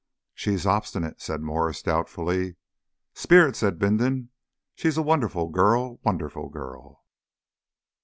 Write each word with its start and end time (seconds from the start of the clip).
"She's 0.33 0.65
obstinate," 0.65 1.21
said 1.21 1.41
Mwres 1.41 1.83
doubtfully. 1.83 2.55
"Spirit!" 3.13 3.55
said 3.55 3.77
Bindon. 3.77 4.29
"She's 4.73 4.97
a 4.97 5.03
wonderful 5.03 5.49
girl 5.49 5.83
a 5.85 6.07
wonderful 6.07 6.49
girl!" 6.49 7.03